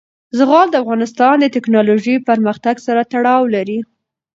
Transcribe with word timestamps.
زغال 0.37 0.67
د 0.71 0.75
افغانستان 0.83 1.35
د 1.39 1.45
تکنالوژۍ 1.55 2.15
پرمختګ 2.29 2.75
سره 2.87 3.01
تړاو 3.11 3.43
لري. 3.55 3.79